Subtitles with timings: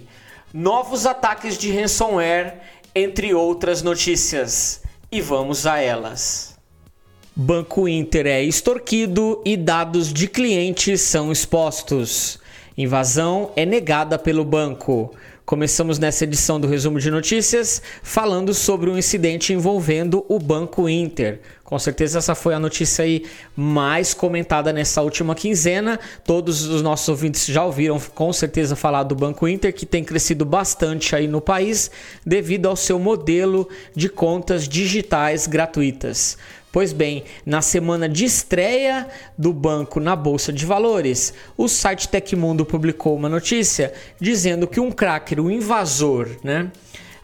[0.50, 2.54] Novos ataques de ransomware,
[2.94, 4.80] entre outras notícias.
[5.12, 6.56] E vamos a elas.
[7.36, 12.38] Banco Inter é extorquido e dados de clientes são expostos.
[12.78, 15.14] Invasão é negada pelo banco.
[15.46, 21.38] Começamos nessa edição do resumo de notícias falando sobre um incidente envolvendo o Banco Inter.
[21.62, 26.00] Com certeza essa foi a notícia aí mais comentada nessa última quinzena.
[26.24, 30.44] Todos os nossos ouvintes já ouviram com certeza falar do Banco Inter, que tem crescido
[30.44, 31.92] bastante aí no país
[32.26, 36.36] devido ao seu modelo de contas digitais gratuitas.
[36.76, 42.66] Pois bem, na semana de estreia do banco na Bolsa de Valores, o site Tecmundo
[42.66, 46.70] publicou uma notícia dizendo que um cracker, um invasor, né?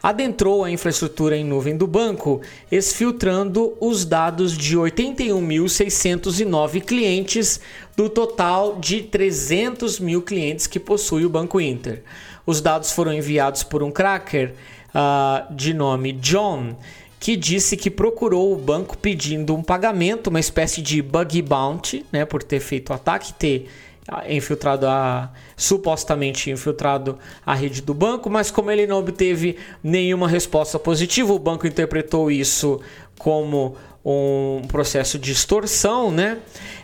[0.01, 7.59] adentrou a infraestrutura em nuvem do banco, exfiltrando os dados de 81.609 clientes
[7.95, 12.01] do total de 300 mil clientes que possui o Banco Inter.
[12.43, 14.55] Os dados foram enviados por um cracker
[14.95, 16.75] uh, de nome John
[17.23, 22.25] que disse que procurou o banco pedindo um pagamento, uma espécie de bug bounty, né,
[22.25, 23.69] por ter feito o ataque, ter
[24.05, 30.27] ah, infiltrado a supostamente infiltrado a rede do banco, mas como ele não obteve nenhuma
[30.27, 32.81] resposta positiva, o banco interpretou isso
[33.17, 36.37] como um processo de extorsão, né?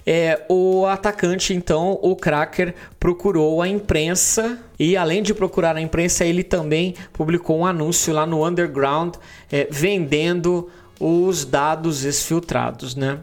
[0.06, 6.25] É, o atacante, então, o cracker, procurou a imprensa e, além de procurar a imprensa,
[6.25, 9.16] ele também publicou um anúncio lá no Underground
[9.52, 10.69] é, vendendo
[11.00, 13.19] os dados exfiltrados, né?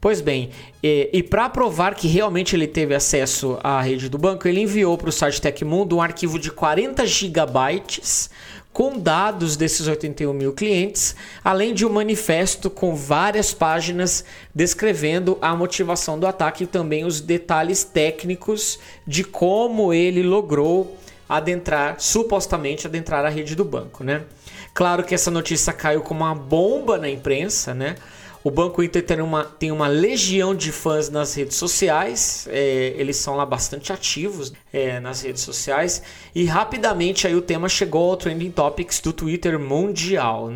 [0.00, 0.50] Pois bem,
[0.82, 4.96] e, e para provar que realmente ele teve acesso à rede do banco, ele enviou
[4.96, 8.30] para o site Tecmundo um arquivo de 40 gigabytes
[8.76, 14.22] com dados desses 81 mil clientes, além de um manifesto com várias páginas
[14.54, 20.94] descrevendo a motivação do ataque e também os detalhes técnicos de como ele logrou
[21.26, 24.24] adentrar, supostamente adentrar a rede do banco, né?
[24.74, 27.94] Claro que essa notícia caiu como uma bomba na imprensa, né?
[28.46, 33.16] O Banco Inter tem uma, tem uma legião de fãs nas redes sociais, é, eles
[33.16, 36.00] são lá bastante ativos é, nas redes sociais
[36.32, 40.52] e rapidamente aí o tema chegou ao Trending Topics do Twitter mundial.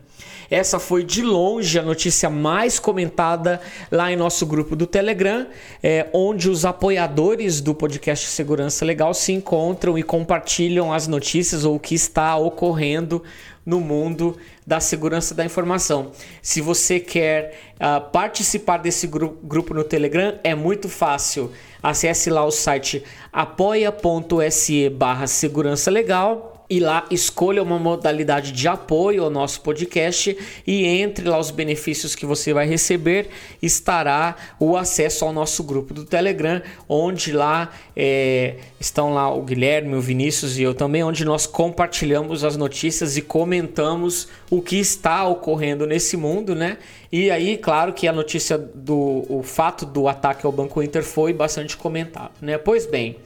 [0.49, 5.49] Essa foi de longe a notícia mais comentada lá em nosso grupo do Telegram,
[5.83, 11.75] é, onde os apoiadores do podcast Segurança Legal se encontram e compartilham as notícias ou
[11.75, 13.21] o que está ocorrendo
[13.65, 14.37] no mundo
[14.70, 16.12] da segurança da informação.
[16.41, 21.50] Se você quer uh, participar desse gru grupo no Telegram, é muito fácil.
[21.82, 29.25] Acesse lá o site apoia.se barra segurança legal e lá escolha uma modalidade de apoio
[29.25, 33.28] ao nosso podcast e entre lá os benefícios que você vai receber
[33.61, 39.96] estará o acesso ao nosso grupo do Telegram, onde lá é, estão lá o Guilherme,
[39.96, 45.26] o Vinícius e eu também, onde nós compartilhamos as notícias e comentamos o que está
[45.26, 46.78] ocorrendo nesse mundo, né?
[47.11, 51.32] E aí, claro que a notícia do o fato do ataque ao Banco Inter foi
[51.32, 52.56] bastante comentado, né?
[52.56, 53.16] Pois bem,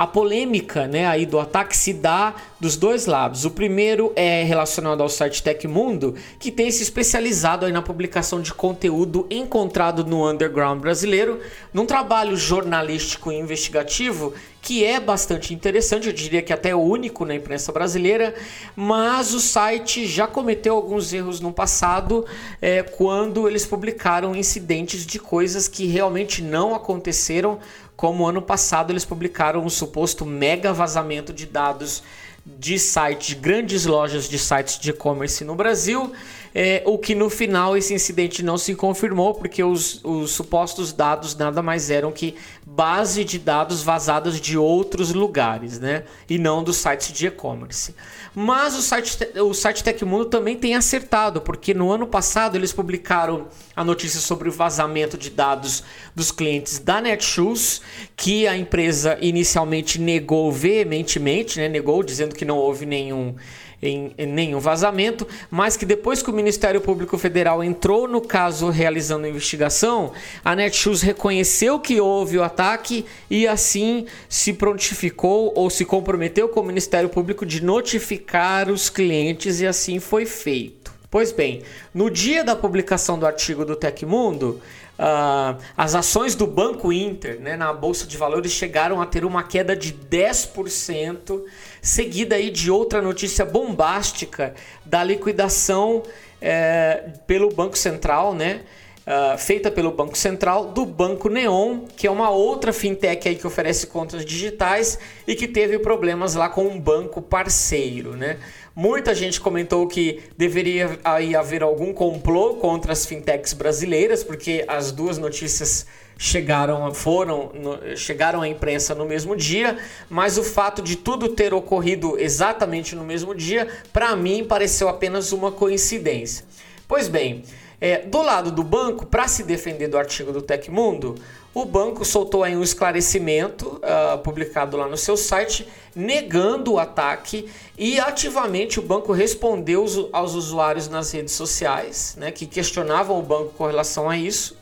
[0.00, 3.44] a polêmica né, aí do ataque se dá dos dois lados.
[3.44, 8.54] O primeiro é relacionado ao site Tecmundo, que tem se especializado aí na publicação de
[8.54, 11.38] conteúdo encontrado no underground brasileiro,
[11.70, 14.32] num trabalho jornalístico e investigativo
[14.62, 18.34] que é bastante interessante, eu diria que até único na imprensa brasileira,
[18.76, 22.26] mas o site já cometeu alguns erros no passado
[22.60, 27.58] é, quando eles publicaram incidentes de coisas que realmente não aconteceram,
[28.00, 32.02] como ano passado eles publicaram um suposto mega vazamento de dados
[32.46, 36.10] de sites, grandes lojas de sites de e-commerce no Brasil,
[36.54, 41.36] é, o que no final esse incidente não se confirmou, porque os, os supostos dados
[41.36, 42.34] nada mais eram que
[42.66, 46.04] base de dados vazados de outros lugares, né?
[46.28, 47.94] E não dos sites de e-commerce.
[48.34, 53.48] Mas o site, o site Tecmundo também tem acertado, porque no ano passado eles publicaram
[53.74, 55.82] a notícia sobre o vazamento de dados
[56.14, 57.80] dos clientes da Netshoes,
[58.16, 61.68] que a empresa inicialmente negou veementemente, né?
[61.68, 63.34] negou dizendo que não houve nenhum
[63.82, 68.68] em, em, nenhum vazamento, mas que depois que o Ministério Público Federal entrou no caso
[68.68, 70.12] realizando a investigação,
[70.44, 76.60] a Netshoes reconheceu que houve o ataque e assim se prontificou ou se comprometeu com
[76.60, 80.92] o Ministério Público de notificar os clientes e assim foi feito.
[81.10, 81.62] Pois bem,
[81.92, 84.60] no dia da publicação do artigo do Tecmundo,
[85.00, 89.42] Uh, as ações do Banco Inter né, na Bolsa de Valores chegaram a ter uma
[89.42, 91.42] queda de 10%,
[91.82, 94.54] seguida aí de outra notícia bombástica
[94.84, 96.02] da liquidação
[96.40, 98.62] é, pelo Banco Central, né?
[99.00, 103.46] Uh, feita pelo Banco Central do Banco Neon, que é uma outra fintech aí que
[103.46, 108.36] oferece contas digitais e que teve problemas lá com um banco parceiro, né?
[108.82, 114.90] Muita gente comentou que deveria aí haver algum complô contra as fintechs brasileiras, porque as
[114.90, 115.86] duas notícias
[116.16, 117.52] chegaram foram
[117.94, 119.76] chegaram à imprensa no mesmo dia,
[120.08, 125.30] mas o fato de tudo ter ocorrido exatamente no mesmo dia, para mim pareceu apenas
[125.30, 126.46] uma coincidência.
[126.88, 127.44] Pois bem,
[127.82, 131.16] é, do lado do banco, para se defender do artigo do Tecmundo,
[131.52, 137.50] o banco soltou aí um esclarecimento uh, publicado lá no seu site, negando o ataque
[137.76, 143.52] e ativamente o banco respondeu aos usuários nas redes sociais, né, que questionavam o banco
[143.56, 144.58] com relação a isso.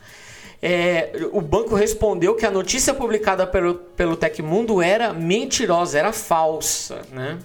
[0.60, 7.02] É, o banco respondeu que a notícia publicada pelo, pelo Tecmundo era mentirosa, era falsa,
[7.12, 7.38] né?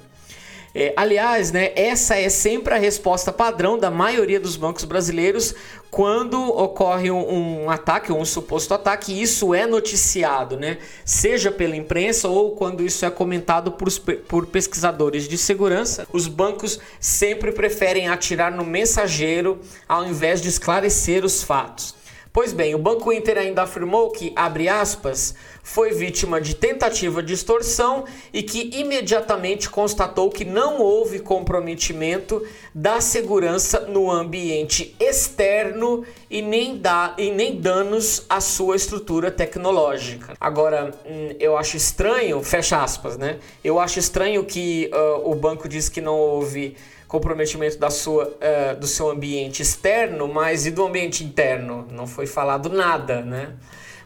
[0.75, 5.53] É, aliás, né, essa é sempre a resposta padrão da maioria dos bancos brasileiros
[5.91, 10.79] quando ocorre um, um ataque, um suposto ataque, isso é noticiado, né?
[11.05, 13.87] seja pela imprensa ou quando isso é comentado por,
[14.27, 16.07] por pesquisadores de segurança.
[16.11, 21.93] Os bancos sempre preferem atirar no mensageiro ao invés de esclarecer os fatos.
[22.33, 27.31] Pois bem, o Banco Inter ainda afirmou que, abre aspas, foi vítima de tentativa de
[27.31, 32.43] extorsão e que imediatamente constatou que não houve comprometimento
[32.73, 40.33] da segurança no ambiente externo e nem, da, e nem danos à sua estrutura tecnológica.
[40.41, 43.37] Agora, hum, eu acho estranho, fecha aspas, né?
[43.63, 46.75] Eu acho estranho que uh, o banco diz que não houve
[47.13, 51.87] comprometimento da sua, uh, do seu ambiente externo, mas e do ambiente interno?
[51.91, 53.53] Não foi falado nada, né?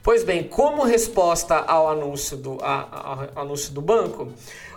[0.04, 4.28] Pois bem, como resposta ao anúncio do, a, ao anúncio do banco,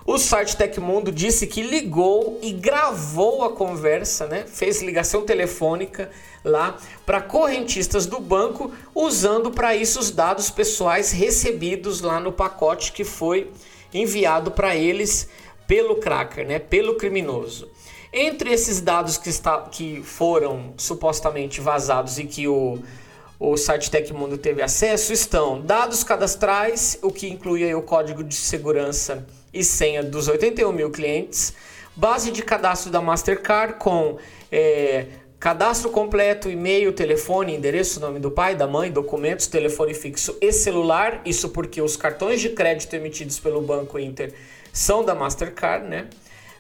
[0.07, 4.45] o site Tecmundo disse que ligou e gravou a conversa, né?
[4.47, 6.09] fez ligação telefônica
[6.45, 12.93] lá para correntistas do banco, usando para isso os dados pessoais recebidos lá no pacote
[12.93, 13.51] que foi
[13.93, 15.29] enviado para eles
[15.67, 16.61] pelo cracker, né?
[16.61, 17.69] pelo criminoso.
[18.13, 22.81] Entre esses dados que, está, que foram supostamente vazados e que o,
[23.39, 29.25] o site Tecmundo teve acesso estão dados cadastrais, o que inclui o código de segurança
[29.55, 31.55] e senha dos 81 mil clientes,
[31.95, 34.19] base de cadastro da Mastercard com
[34.51, 35.07] é,
[35.39, 41.23] cadastro completo, e-mail, telefone, endereço, nome do pai, da mãe, documentos, telefone fixo e celular.
[41.25, 44.35] Isso porque os cartões de crédito emitidos pelo Banco Inter
[44.73, 46.09] são da Mastercard, né?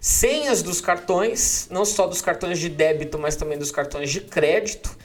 [0.00, 4.96] Senhas dos cartões, não só dos cartões de débito, mas também dos cartões de crédito,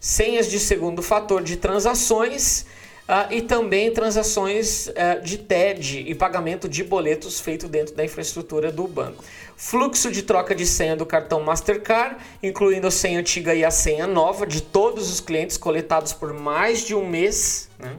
[0.00, 2.64] senhas de segundo fator de transações
[3.08, 8.70] uh, e também transações uh, de TED e pagamento de boletos feito dentro da infraestrutura
[8.70, 9.24] do banco.
[9.56, 14.06] Fluxo de troca de senha do cartão Mastercard, incluindo a senha antiga e a senha
[14.06, 17.68] nova de todos os clientes coletados por mais de um mês.
[17.78, 17.96] Né?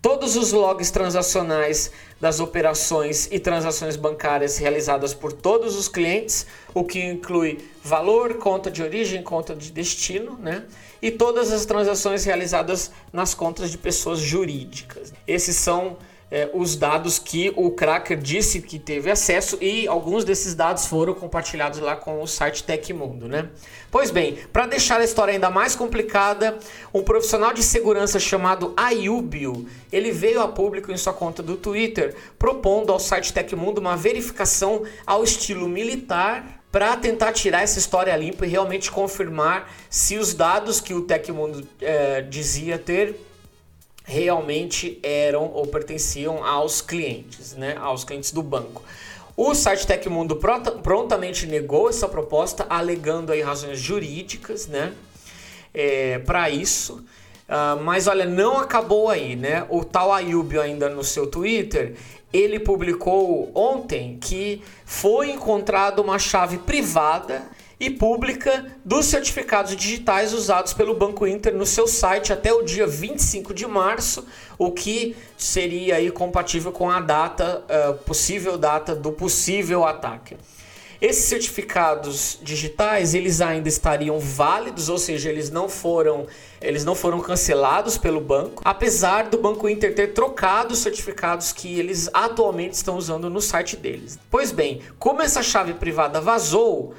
[0.00, 1.90] Todos os logs transacionais
[2.20, 8.70] das operações e transações bancárias realizadas por todos os clientes, o que inclui valor, conta
[8.70, 10.64] de origem, conta de destino, né?
[11.02, 15.12] E todas as transações realizadas nas contas de pessoas jurídicas.
[15.26, 15.96] Esses são
[16.30, 21.14] é, os dados que o cracker disse que teve acesso e alguns desses dados foram
[21.14, 23.48] compartilhados lá com o site Tecmundo, né?
[23.90, 26.58] Pois bem, para deixar a história ainda mais complicada,
[26.92, 32.14] um profissional de segurança chamado Ayubio, ele veio a público em sua conta do Twitter
[32.38, 38.44] propondo ao site Tecmundo uma verificação ao estilo militar para tentar tirar essa história limpa
[38.44, 43.27] e realmente confirmar se os dados que o Tecmundo é, dizia ter
[44.08, 48.82] realmente eram ou pertenciam aos clientes, né, aos clientes do banco.
[49.36, 50.40] O site Tecmundo
[50.82, 54.94] prontamente negou essa proposta, alegando aí razões jurídicas, né,
[55.74, 57.04] é, para isso.
[57.48, 59.64] Uh, mas olha, não acabou aí, né?
[59.70, 61.94] O tal Ayubio ainda no seu Twitter,
[62.30, 67.42] ele publicou ontem que foi encontrada uma chave privada
[67.80, 72.86] e pública dos certificados digitais usados pelo Banco Inter no seu site até o dia
[72.86, 74.26] 25 de março,
[74.58, 80.36] o que seria aí compatível com a data, uh, possível data do possível ataque.
[81.00, 86.26] Esses certificados digitais, eles ainda estariam válidos, ou seja, eles não foram,
[86.60, 91.78] eles não foram cancelados pelo banco, apesar do Banco Inter ter trocado os certificados que
[91.78, 94.18] eles atualmente estão usando no site deles.
[94.28, 96.92] Pois bem, como essa chave privada vazou,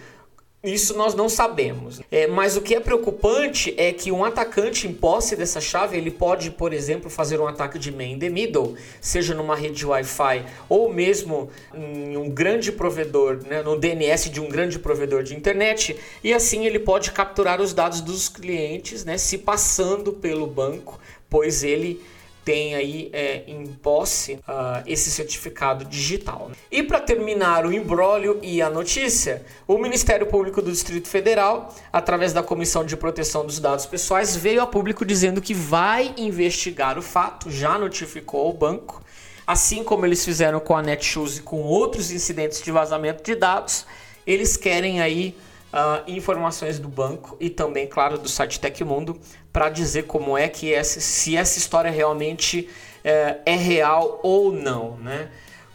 [0.64, 2.02] isso nós não sabemos.
[2.12, 6.12] É, mas o que é preocupante é que um atacante em posse dessa chave, ele
[6.12, 10.46] pode, por exemplo, fazer um ataque de man in the middle, seja numa rede Wi-Fi
[10.68, 15.96] ou mesmo em um grande provedor, né, no DNS de um grande provedor de internet,
[16.22, 21.00] e assim ele pode capturar os dados dos clientes, né, se passando pelo banco,
[21.30, 22.02] pois ele
[22.44, 26.52] tem aí é, em posse uh, esse certificado digital.
[26.72, 32.34] E para terminar o embrólio e a notícia, o Ministério Público do Distrito Federal, através
[32.34, 37.02] da Comissão de Proteção dos Dados Pessoais, veio a público dizendo que vai investigar o
[37.02, 39.02] fato, já notificou o banco,
[39.46, 43.86] assim como eles fizeram com a Netshoes e com outros incidentes de vazamento de dados,
[44.26, 45.36] eles querem aí
[45.74, 49.20] uh, informações do banco e também, claro, do site Tecmundo
[49.60, 52.70] para dizer como é que essa, se essa história realmente
[53.04, 55.28] é, é real ou não, né?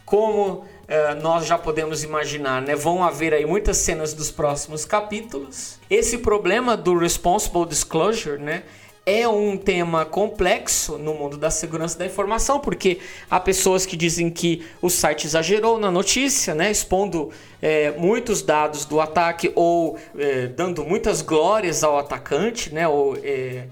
[0.03, 2.75] Como é, nós já podemos imaginar, né?
[2.75, 5.77] Vão haver aí muitas cenas dos próximos capítulos.
[5.87, 8.63] Esse problema do responsible disclosure, né?
[9.05, 14.31] É um tema complexo no mundo da segurança da informação, porque há pessoas que dizem
[14.31, 17.29] que o site exagerou na notícia, né, expondo
[17.61, 23.67] é, muitos dados do ataque ou é, dando muitas glórias ao atacante, né, ou é,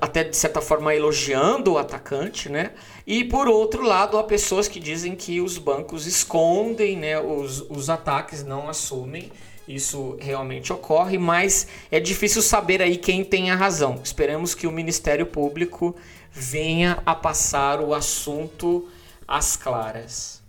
[0.00, 2.70] até de certa forma elogiando o atacante, né?
[3.06, 7.90] E por outro lado, há pessoas que dizem que os bancos escondem, né, os, os
[7.90, 9.30] ataques, não assumem
[9.66, 14.00] isso realmente ocorre, mas é difícil saber aí quem tem a razão.
[14.02, 15.96] Esperamos que o Ministério Público
[16.30, 18.88] venha a passar o assunto
[19.26, 20.42] às claras.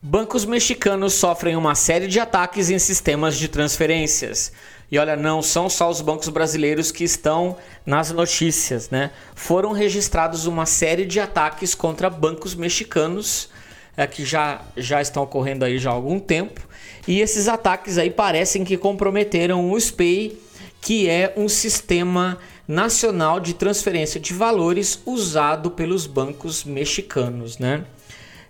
[0.00, 4.52] Bancos mexicanos sofrem uma série de ataques em sistemas de transferências.
[4.90, 9.10] E olha, não são só os bancos brasileiros que estão nas notícias, né?
[9.34, 13.50] Foram registrados uma série de ataques contra bancos mexicanos
[13.96, 16.65] é, que já, já estão ocorrendo aí já há algum tempo.
[17.06, 20.38] E esses ataques aí parecem que comprometeram o SPEI,
[20.80, 27.84] que é um sistema nacional de transferência de valores usado pelos bancos mexicanos, né?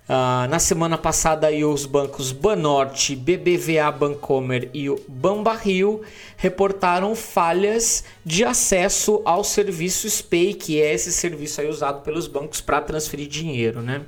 [0.09, 6.03] Ah, na semana passada, aí, os bancos Banorte, BBVA Bancomer e o Banbarril
[6.37, 12.61] reportaram falhas de acesso ao serviço SPEI, que é esse serviço aí usado pelos bancos
[12.61, 14.03] para transferir dinheiro, né?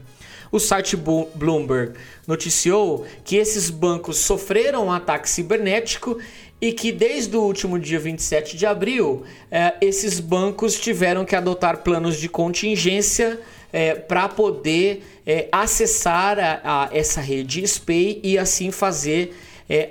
[0.50, 1.92] O site Bloomberg
[2.26, 6.18] noticiou que esses bancos sofreram um ataque cibernético
[6.60, 11.78] e que desde o último dia 27 de abril, eh, esses bancos tiveram que adotar
[11.78, 13.38] planos de contingência
[13.72, 19.34] eh, para poder eh, acessar a, a, essa rede SPAY e assim fazer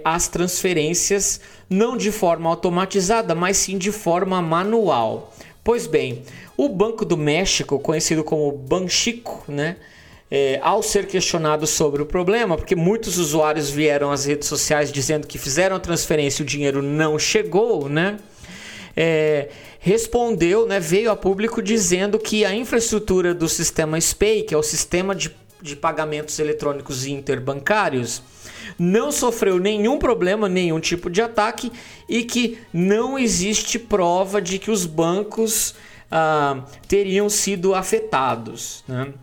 [0.04, 5.32] as transferências não de forma automatizada, mas sim de forma manual.
[5.64, 6.24] Pois bem,
[6.58, 9.76] o Banco do México, conhecido como Banxico, né?
[10.30, 15.26] É, ao ser questionado sobre o problema, porque muitos usuários vieram às redes sociais dizendo
[15.26, 18.18] que fizeram a transferência e o dinheiro não chegou, né?
[18.96, 24.58] É, respondeu, né, veio a público dizendo que a infraestrutura do sistema SPAY, que é
[24.58, 28.22] o sistema de, de pagamentos eletrônicos interbancários,
[28.78, 31.72] não sofreu nenhum problema, nenhum tipo de ataque
[32.10, 35.76] e que não existe prova de que os bancos
[36.12, 38.84] ah, teriam sido afetados.
[38.88, 39.14] Né?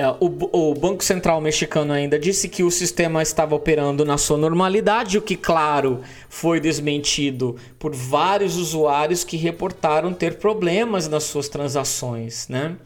[0.00, 4.38] É, o, o, Banco Central mexicano ainda disse que o sistema estava operando na sua
[4.38, 11.50] normalidade, o que, claro, foi desmentido por vários usuários que reportaram ter problemas nas suas
[11.50, 12.48] transações.
[12.48, 12.76] Né?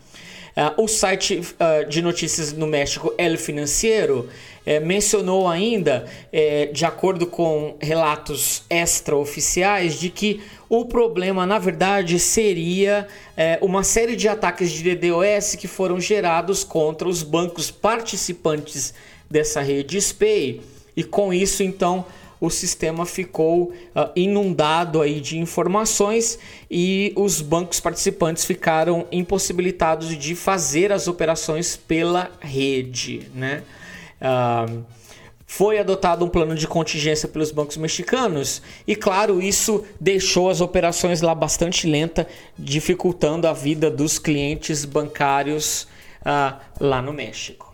[0.56, 4.28] Uh, o site uh, de notícias no México, El Financiero,
[4.66, 12.18] eh, mencionou ainda, eh, de acordo com relatos extraoficiais, de que o problema, na verdade,
[12.18, 13.06] seria
[13.36, 18.94] eh, uma série de ataques de DDoS que foram gerados contra os bancos participantes
[19.30, 20.62] dessa rede SPAY.
[20.96, 22.06] E com isso, então,
[22.40, 26.38] o sistema ficou uh, inundado aí de informações
[26.70, 33.62] e os bancos participantes ficaram impossibilitados de fazer as operações pela rede, né?
[34.20, 34.84] Uh,
[35.46, 41.20] foi adotado um plano de contingência pelos bancos mexicanos e, claro, isso deixou as operações
[41.20, 42.26] lá bastante lenta,
[42.58, 45.86] dificultando a vida dos clientes bancários
[46.22, 47.73] uh, lá no México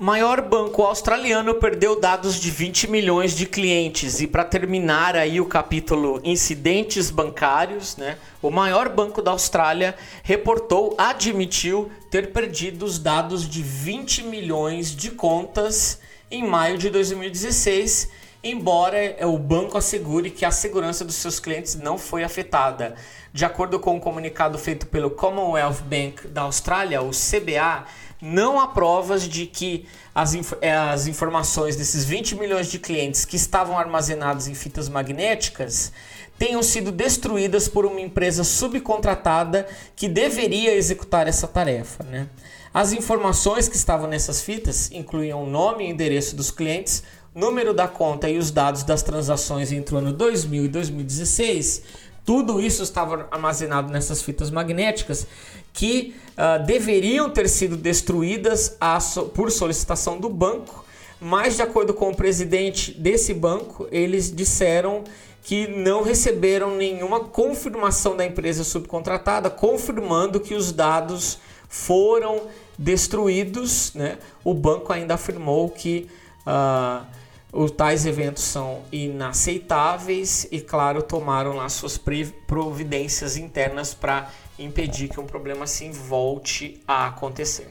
[0.00, 4.18] maior banco australiano perdeu dados de 20 milhões de clientes.
[4.22, 8.16] E para terminar aí o capítulo incidentes bancários, né?
[8.40, 15.10] O maior banco da Austrália reportou, admitiu ter perdido os dados de 20 milhões de
[15.10, 18.08] contas em maio de 2016,
[18.42, 22.94] embora o banco assegure que a segurança dos seus clientes não foi afetada.
[23.34, 27.84] De acordo com um comunicado feito pelo Commonwealth Bank da Austrália, o CBA,
[28.20, 33.24] não há provas de que as, inf eh, as informações desses 20 milhões de clientes
[33.24, 35.92] que estavam armazenados em fitas magnéticas
[36.38, 42.02] tenham sido destruídas por uma empresa subcontratada que deveria executar essa tarefa.
[42.02, 42.28] Né?
[42.72, 47.02] As informações que estavam nessas fitas incluíam o nome e endereço dos clientes,
[47.34, 51.82] número da conta e os dados das transações entre o ano 2000 e 2016.
[52.24, 55.26] Tudo isso estava armazenado nessas fitas magnéticas
[55.72, 58.98] que uh, deveriam ter sido destruídas a,
[59.34, 60.84] por solicitação do banco,
[61.20, 65.04] mas de acordo com o presidente desse banco, eles disseram
[65.42, 72.42] que não receberam nenhuma confirmação da empresa subcontratada, confirmando que os dados foram
[72.78, 73.92] destruídos.
[73.94, 74.18] Né?
[74.44, 76.08] O banco ainda afirmou que
[76.46, 77.04] uh,
[77.52, 81.98] os tais eventos são inaceitáveis e, claro, tomaram lá suas
[82.46, 84.30] providências internas para
[84.62, 87.70] impedir que um problema assim volte a acontecer.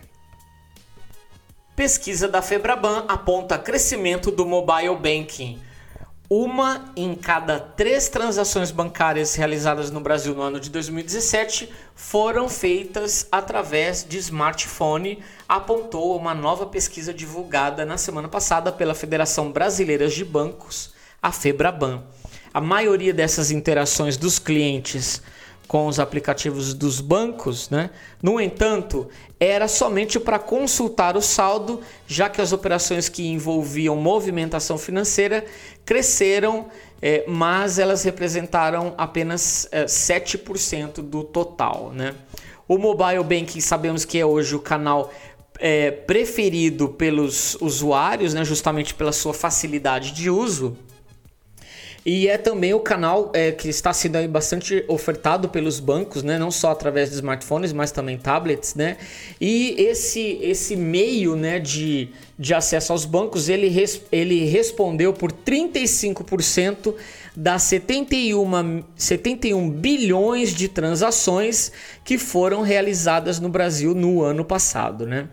[1.75, 5.59] Pesquisa da Febraban aponta crescimento do mobile banking.
[6.29, 13.27] Uma em cada três transações bancárias realizadas no Brasil no ano de 2017 foram feitas
[13.31, 20.23] através de smartphone, apontou uma nova pesquisa divulgada na semana passada pela Federação Brasileira de
[20.23, 22.03] Bancos, a Febraban.
[22.53, 25.23] A maioria dessas interações dos clientes
[25.69, 27.91] com os aplicativos dos bancos, né?
[28.23, 29.07] No entanto,
[29.39, 35.45] era somente para consultar o saldo, já que as operações que envolviam movimentação financeira
[35.85, 42.15] cresceram, é, mas elas representaram apenas é, 7% do total, né?
[42.67, 45.13] O mobile banking sabemos que é hoje o canal
[45.59, 48.43] é, preferido pelos usuários, né?
[48.43, 50.75] Justamente pela sua facilidade de uso.
[52.05, 56.37] E é também o canal é, que está sendo aí bastante ofertado pelos bancos, né?
[56.37, 58.75] não só através de smartphones, mas também tablets.
[58.75, 58.97] Né?
[59.39, 65.31] E esse, esse meio né, de, de acesso aos bancos, ele, res, ele respondeu por
[65.31, 66.95] 35%
[67.35, 71.71] das 71, 71 bilhões de transações
[72.03, 75.05] que foram realizadas no Brasil no ano passado.
[75.05, 75.27] Né?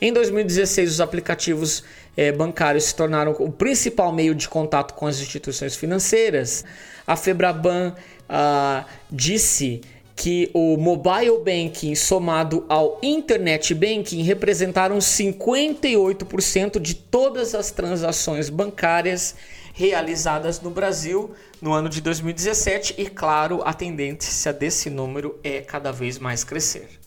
[0.00, 1.82] Em 2016, os aplicativos
[2.16, 6.64] eh, bancários se tornaram o principal meio de contato com as instituições financeiras.
[7.04, 7.94] A Febraban
[8.28, 9.80] ah, disse
[10.14, 19.36] que o mobile banking somado ao internet banking representaram 58% de todas as transações bancárias
[19.72, 25.92] realizadas no Brasil no ano de 2017 e claro, a tendência desse número é cada
[25.92, 26.97] vez mais crescer.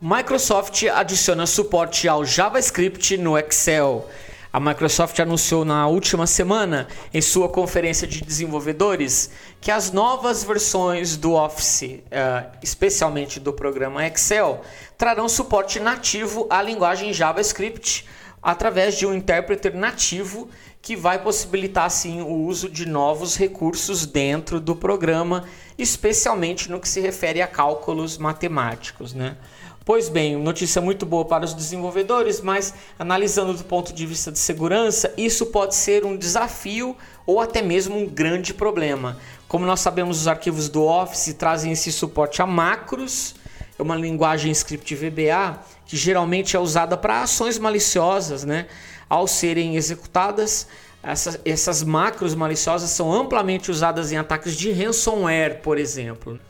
[0.00, 4.08] Microsoft adiciona suporte ao JavaScript no Excel.
[4.52, 9.30] A Microsoft anunciou na última semana, em sua conferência de desenvolvedores,
[9.60, 14.62] que as novas versões do Office, uh, especialmente do programa Excel,
[14.98, 18.06] trarão suporte nativo à linguagem JavaScript
[18.42, 20.50] através de um intérprete nativo
[20.82, 25.44] que vai possibilitar assim o uso de novos recursos dentro do programa,
[25.78, 29.36] especialmente no que se refere a cálculos matemáticos, né?
[29.84, 34.38] Pois bem, notícia muito boa para os desenvolvedores, mas analisando do ponto de vista de
[34.38, 39.18] segurança, isso pode ser um desafio ou até mesmo um grande problema.
[39.46, 43.34] Como nós sabemos, os arquivos do Office trazem esse suporte a macros,
[43.78, 48.66] é uma linguagem script VBA que geralmente é usada para ações maliciosas, né?
[49.06, 50.66] Ao serem executadas,
[51.02, 56.40] essas, essas macros maliciosas são amplamente usadas em ataques de ransomware, por exemplo.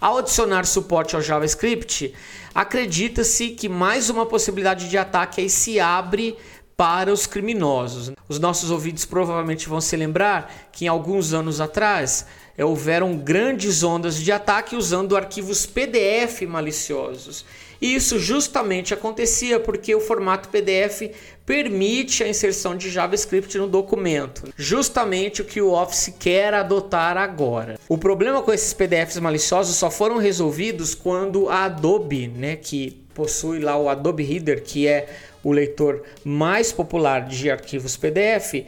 [0.00, 2.14] Ao adicionar suporte ao JavaScript,
[2.54, 6.38] acredita-se que mais uma possibilidade de ataque aí se abre
[6.74, 8.10] para os criminosos.
[8.26, 12.24] Os nossos ouvintes provavelmente vão se lembrar que em alguns anos atrás
[12.58, 17.44] houveram grandes ondas de ataque usando arquivos PDF maliciosos.
[17.80, 21.10] E isso justamente acontecia porque o formato PDF
[21.46, 24.52] permite a inserção de JavaScript no documento.
[24.56, 27.78] Justamente o que o Office quer adotar agora.
[27.88, 33.58] O problema com esses PDFs maliciosos só foram resolvidos quando a Adobe, né, que possui
[33.60, 35.08] lá o Adobe Reader, que é
[35.42, 38.66] o leitor mais popular de arquivos PDF,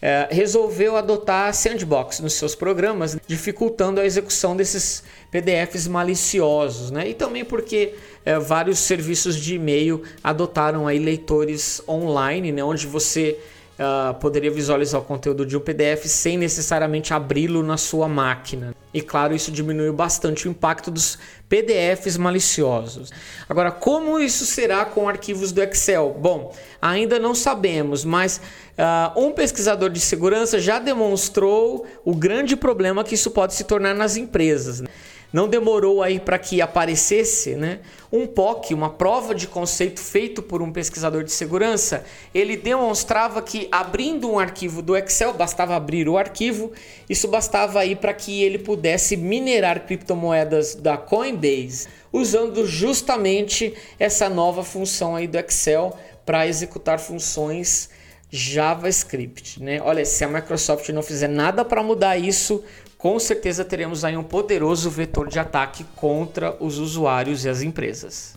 [0.00, 5.02] é, resolveu adotar sandbox nos seus programas, dificultando a execução desses
[5.34, 7.08] PDFs maliciosos, né?
[7.08, 7.94] E também porque
[8.24, 12.62] é, vários serviços de e-mail adotaram aí leitores online, né?
[12.62, 13.36] Onde você
[13.76, 18.76] uh, poderia visualizar o conteúdo de um PDF sem necessariamente abri-lo na sua máquina.
[18.92, 21.18] E claro, isso diminuiu bastante o impacto dos
[21.48, 23.10] PDFs maliciosos.
[23.48, 26.16] Agora, como isso será com arquivos do Excel?
[26.16, 28.40] Bom, ainda não sabemos, mas
[28.78, 33.96] uh, um pesquisador de segurança já demonstrou o grande problema que isso pode se tornar
[33.96, 34.80] nas empresas.
[34.80, 34.88] Né?
[35.34, 37.80] Não demorou aí para que aparecesse né,
[38.12, 42.04] um POC, uma prova de conceito feito por um pesquisador de segurança.
[42.32, 46.70] Ele demonstrava que abrindo um arquivo do Excel, bastava abrir o arquivo,
[47.10, 54.62] isso bastava aí para que ele pudesse minerar criptomoedas da Coinbase, usando justamente essa nova
[54.62, 57.90] função aí do Excel para executar funções
[58.30, 59.80] JavaScript, né?
[59.80, 62.64] Olha, se a Microsoft não fizer nada para mudar isso,
[63.04, 68.34] com certeza teremos aí um poderoso vetor de ataque contra os usuários e as empresas.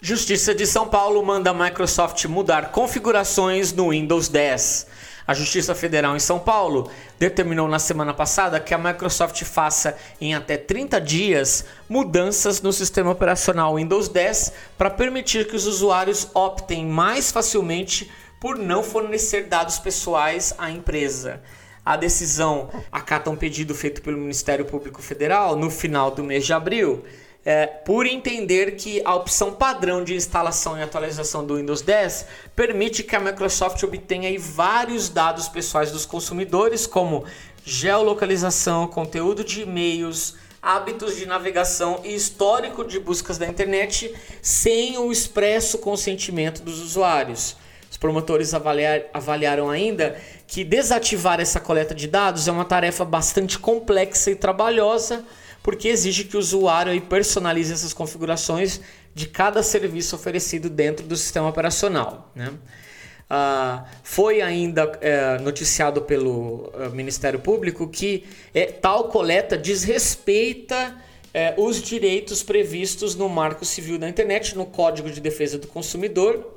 [0.00, 4.88] Justiça de São Paulo manda a Microsoft mudar configurações no Windows 10.
[5.24, 10.34] A Justiça Federal em São Paulo determinou na semana passada que a Microsoft faça em
[10.34, 16.84] até 30 dias mudanças no sistema operacional Windows 10 para permitir que os usuários optem
[16.84, 21.40] mais facilmente por não fornecer dados pessoais à empresa
[21.86, 26.52] a decisão acata um pedido feito pelo Ministério Público Federal no final do mês de
[26.52, 27.04] abril,
[27.44, 33.04] é, por entender que a opção padrão de instalação e atualização do Windows 10 permite
[33.04, 37.24] que a Microsoft obtenha vários dados pessoais dos consumidores, como
[37.64, 45.12] geolocalização, conteúdo de e-mails, hábitos de navegação e histórico de buscas da internet, sem o
[45.12, 47.56] expresso consentimento dos usuários.
[48.06, 50.16] Promotores avaliar, avaliaram ainda
[50.46, 55.24] que desativar essa coleta de dados é uma tarefa bastante complexa e trabalhosa,
[55.60, 58.80] porque exige que o usuário personalize essas configurações
[59.12, 62.30] de cada serviço oferecido dentro do sistema operacional.
[62.32, 62.50] Né?
[63.28, 70.94] Uh, foi ainda uh, noticiado pelo uh, Ministério Público que é, tal coleta desrespeita
[71.34, 76.55] é, os direitos previstos no Marco Civil da Internet, no Código de Defesa do Consumidor,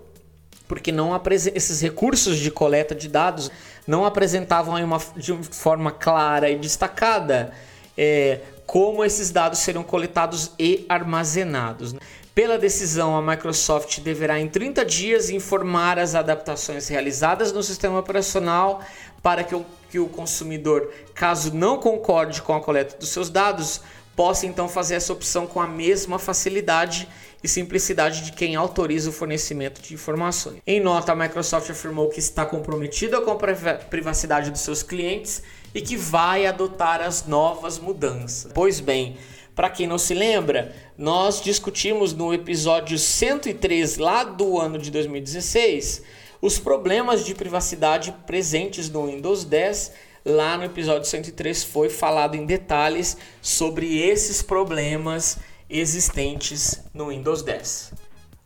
[0.69, 1.19] porque não
[1.55, 3.51] esses recursos de coleta de dados
[3.87, 7.51] não apresentavam uma, de uma forma clara e destacada
[7.97, 11.95] é, como esses dados seriam coletados e armazenados.
[12.35, 18.81] Pela decisão, a Microsoft deverá em 30 dias informar as adaptações realizadas no sistema operacional
[19.23, 23.81] para que o, que o consumidor, caso não concorde com a coleta dos seus dados,
[24.15, 27.07] possa então fazer essa opção com a mesma facilidade
[27.43, 30.61] e simplicidade de quem autoriza o fornecimento de informações.
[30.65, 35.41] Em nota, a Microsoft afirmou que está comprometida com a privacidade dos seus clientes
[35.73, 38.51] e que vai adotar as novas mudanças.
[38.53, 39.17] Pois bem,
[39.55, 46.03] para quem não se lembra, nós discutimos no episódio 103 lá do ano de 2016
[46.41, 49.91] os problemas de privacidade presentes no Windows 10
[50.25, 55.37] lá no episódio 103 foi falado em detalhes sobre esses problemas
[55.69, 57.93] existentes no Windows 10.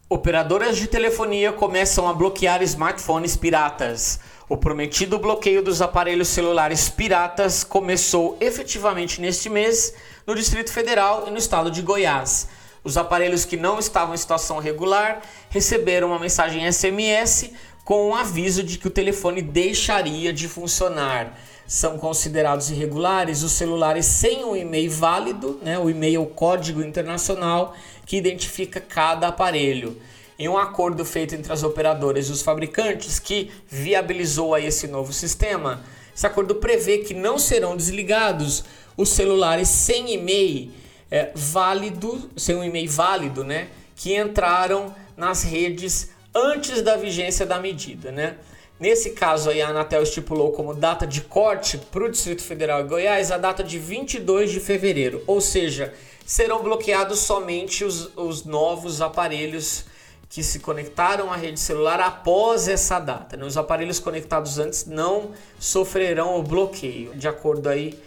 [0.09, 4.19] Operadoras de telefonia começam a bloquear smartphones piratas.
[4.49, 9.93] O prometido bloqueio dos aparelhos celulares piratas começou efetivamente neste mês
[10.27, 12.49] no Distrito Federal e no estado de Goiás.
[12.83, 17.51] Os aparelhos que não estavam em situação regular receberam uma mensagem SMS
[17.85, 21.37] com um aviso de que o telefone deixaria de funcionar
[21.73, 28.15] são considerados irregulares os celulares sem um e-mail válido, né, o e-mail código internacional que
[28.15, 29.99] identifica cada aparelho.
[30.37, 35.11] Em um acordo feito entre as operadoras e os fabricantes que viabilizou aí esse novo
[35.11, 35.81] sistema,
[36.15, 38.63] esse acordo prevê que não serão desligados
[38.95, 40.71] os celulares sem e-mail
[41.09, 47.59] é, válido, sem um e-mail válido, né, que entraram nas redes antes da vigência da
[47.59, 48.35] medida, né?
[48.83, 52.83] Nesse caso aí, a Anatel estipulou como data de corte para o Distrito Federal e
[52.83, 55.93] Goiás a data de 22 de fevereiro, ou seja,
[56.25, 59.85] serão bloqueados somente os, os novos aparelhos
[60.27, 63.37] que se conectaram à rede celular após essa data.
[63.37, 63.45] Né?
[63.45, 67.97] Os aparelhos conectados antes não sofrerão o bloqueio, de acordo aí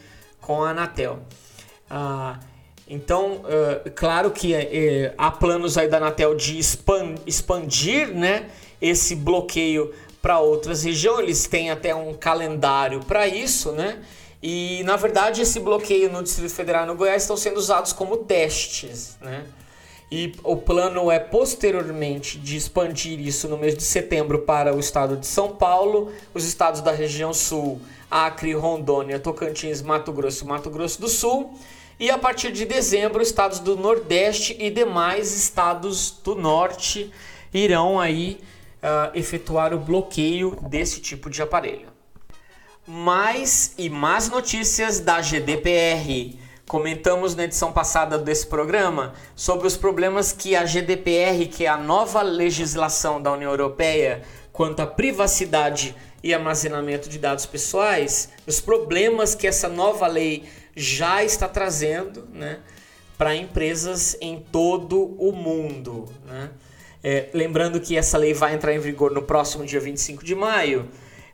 [0.42, 1.20] com a Anatel.
[1.88, 2.38] Ah,
[2.86, 9.92] então, uh, claro que uh, há planos aí da Anatel de expandir né, esse bloqueio
[10.26, 14.00] para outras regiões, eles têm até um calendário para isso, né?
[14.42, 18.16] E na verdade esse bloqueio no Distrito Federal e no Goiás estão sendo usados como
[18.16, 19.44] testes, né?
[20.10, 25.16] E o plano é posteriormente de expandir isso no mês de setembro para o estado
[25.16, 30.68] de São Paulo, os estados da região sul, Acre, Rondônia, Tocantins, Mato Grosso e Mato
[30.70, 31.56] Grosso do Sul.
[32.00, 37.12] E a partir de dezembro, estados do Nordeste e demais estados do Norte
[37.54, 38.40] irão aí
[38.82, 41.88] uh, efetuar o bloqueio desse tipo de aparelho.
[42.86, 46.38] Mais e mais notícias da GDPR.
[46.68, 51.76] Comentamos na edição passada desse programa sobre os problemas que a GDPR, que é a
[51.76, 59.34] nova legislação da União Europeia quanto à privacidade e armazenamento de dados pessoais, os problemas
[59.34, 62.60] que essa nova lei já está trazendo né,
[63.18, 66.08] para empresas em todo o mundo.
[66.24, 66.50] Né?
[67.08, 70.88] É, lembrando que essa lei vai entrar em vigor no próximo dia 25 de maio.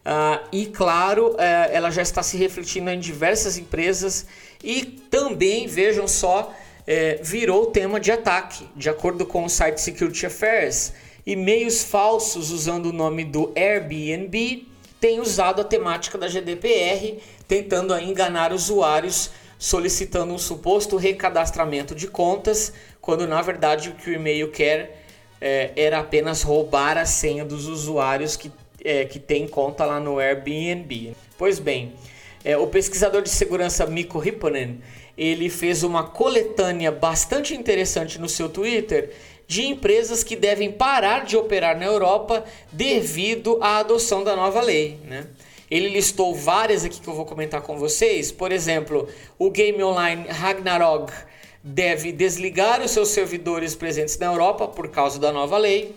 [0.04, 1.36] Uh, e claro, uh,
[1.70, 4.26] ela já está se refletindo em diversas empresas
[4.62, 8.68] e também, vejam só, uh, virou tema de ataque.
[8.76, 10.92] De acordo com o site Security Affairs,
[11.24, 14.68] e-mails falsos usando o nome do Airbnb
[15.00, 17.16] têm usado a temática da GDPR,
[17.48, 24.12] tentando enganar usuários solicitando um suposto recadastramento de contas, quando na verdade o que o
[24.12, 25.01] e-mail quer
[25.42, 28.52] é, era apenas roubar a senha dos usuários que,
[28.84, 31.16] é, que tem conta lá no Airbnb.
[31.36, 31.94] Pois bem,
[32.44, 34.80] é, o pesquisador de segurança Mikko Ripponen
[35.18, 39.10] ele fez uma coletânea bastante interessante no seu Twitter
[39.46, 44.98] de empresas que devem parar de operar na Europa devido à adoção da nova lei.
[45.04, 45.26] Né?
[45.70, 48.32] Ele listou várias aqui que eu vou comentar com vocês.
[48.32, 51.12] Por exemplo, o game online Ragnarok
[51.62, 55.94] deve desligar os seus servidores presentes na Europa por causa da nova lei.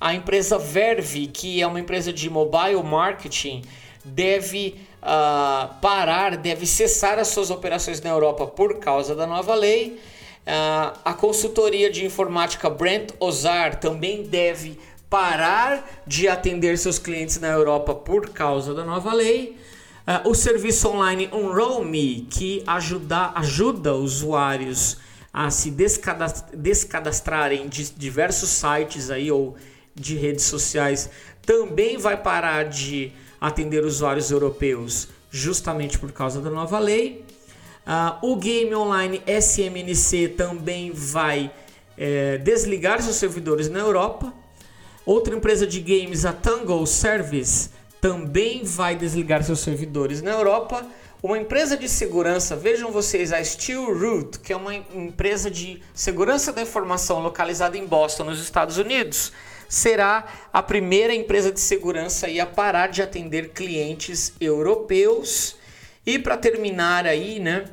[0.00, 3.62] A empresa Verve, que é uma empresa de mobile marketing,
[4.04, 9.98] deve uh, parar, deve cessar as suas operações na Europa por causa da nova lei.
[10.46, 17.48] Uh, a consultoria de informática Brent Ozar também deve parar de atender seus clientes na
[17.48, 19.56] Europa por causa da nova lei.
[20.06, 24.98] Uh, o serviço online Unroll.me, que ajuda, ajuda usuários
[25.32, 25.74] a se
[26.52, 29.56] descadastrarem de diversos sites aí ou
[29.94, 31.08] de redes sociais,
[31.44, 37.24] também vai parar de atender usuários europeus justamente por causa da nova lei.
[37.86, 41.50] Uh, o game online SMNC também vai
[41.96, 44.32] é, desligar seus servidores na Europa.
[45.04, 47.70] Outra empresa de games, a Tango Service,
[48.04, 50.86] também vai desligar seus servidores na Europa.
[51.22, 56.60] Uma empresa de segurança, vejam vocês, a Steelroot, que é uma empresa de segurança da
[56.60, 59.32] informação localizada em Boston, nos Estados Unidos,
[59.70, 65.56] será a primeira empresa de segurança a parar de atender clientes europeus.
[66.04, 67.64] E para terminar aí, né?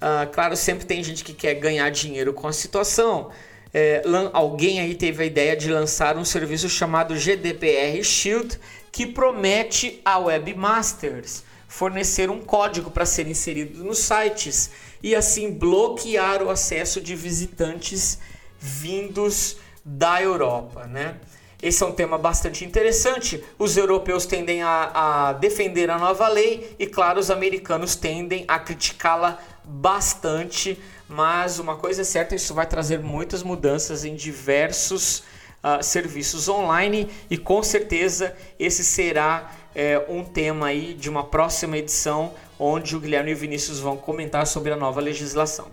[0.00, 3.32] Uh, claro, sempre tem gente que quer ganhar dinheiro com a situação.
[3.74, 4.02] É,
[4.32, 8.58] alguém aí teve a ideia de lançar um serviço chamado GDPR Shield
[8.96, 14.70] que promete a webmasters fornecer um código para ser inserido nos sites
[15.02, 18.18] e assim bloquear o acesso de visitantes
[18.58, 21.16] vindos da Europa, né?
[21.62, 23.44] Esse é um tema bastante interessante.
[23.58, 28.58] Os europeus tendem a, a defender a nova lei e, claro, os americanos tendem a
[28.58, 30.82] criticá-la bastante.
[31.06, 35.22] Mas uma coisa é certa, isso vai trazer muitas mudanças em diversos
[35.66, 41.76] uh, serviços online e com certeza esse será é, um tema aí de uma próxima
[41.76, 45.66] edição onde o Guilherme e o Vinícius vão comentar sobre a nova legislação.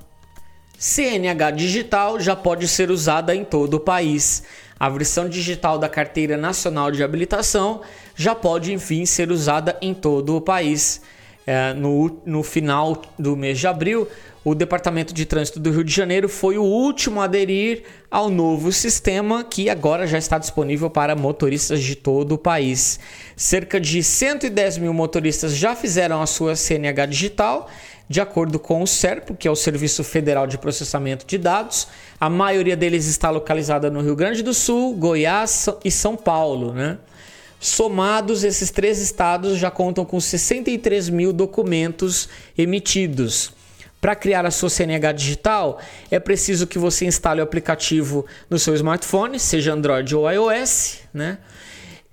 [0.78, 4.44] CNH digital já pode ser usada em todo o país.
[4.78, 7.82] A versão digital da Carteira Nacional de Habilitação
[8.16, 11.02] já pode, enfim, ser usada em todo o país.
[11.46, 14.08] É, no, no final do mês de abril,
[14.46, 18.74] o Departamento de Trânsito do Rio de Janeiro foi o último a aderir ao novo
[18.74, 23.00] sistema que agora já está disponível para motoristas de todo o país.
[23.38, 27.70] Cerca de 110 mil motoristas já fizeram a sua CNH digital,
[28.10, 31.88] de acordo com o SERPO, que é o Serviço Federal de Processamento de Dados.
[32.20, 36.98] A maioria deles está localizada no Rio Grande do Sul, Goiás e São Paulo, né?
[37.62, 42.28] Somados, esses três estados já contam com 63 mil documentos
[42.58, 43.54] emitidos.
[44.04, 45.80] Para criar a sua CNH digital,
[46.12, 51.38] é preciso que você instale o aplicativo no seu smartphone, seja Android ou iOS, né?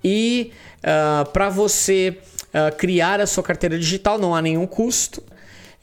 [0.01, 5.21] E uh, para você uh, criar a sua carteira digital não há nenhum custo.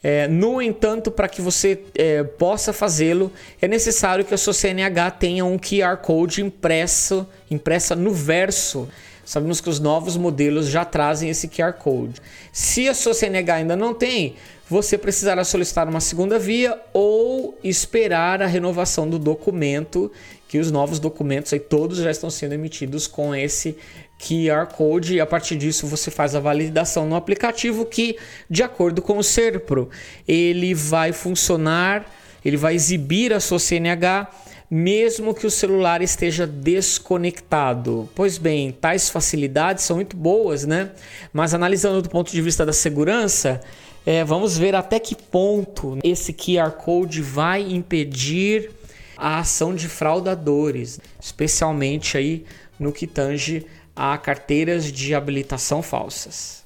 [0.01, 5.11] É, no entanto, para que você é, possa fazê-lo, é necessário que a sua CNH
[5.11, 8.89] tenha um QR Code impresso, impressa no verso
[9.29, 12.19] Sabemos que os novos modelos já trazem esse QR Code.
[12.51, 14.33] Se a sua CNH ainda não tem,
[14.69, 20.11] você precisará solicitar uma segunda via ou esperar a renovação do documento,
[20.47, 23.75] que os novos documentos aí todos já estão sendo emitidos com esse
[24.19, 28.17] QR Code e a partir disso você faz a validação no aplicativo que,
[28.49, 29.89] de acordo com o Serpro,
[30.27, 32.05] ele vai funcionar,
[32.45, 34.29] ele vai exibir a sua CNH
[34.69, 38.07] mesmo que o celular esteja desconectado.
[38.13, 40.91] Pois bem, tais facilidades são muito boas, né?
[41.33, 43.61] Mas analisando do ponto de vista da segurança,
[44.09, 48.71] é, vamos ver até que ponto esse QR Code vai impedir
[49.15, 52.43] a ação de fraudadores, especialmente aí
[52.79, 56.63] no que tange a carteiras de habilitação falsas.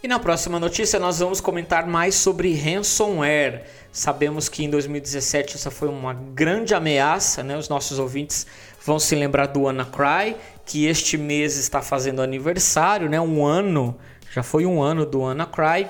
[0.00, 3.64] E na próxima notícia nós vamos comentar mais sobre ransomware.
[3.90, 7.58] Sabemos que em 2017 essa foi uma grande ameaça, né?
[7.58, 8.46] Os nossos ouvintes
[8.86, 13.20] vão se lembrar do WannaCry, que este mês está fazendo aniversário, né?
[13.20, 13.98] Um ano,
[14.32, 15.88] já foi um ano do WannaCry.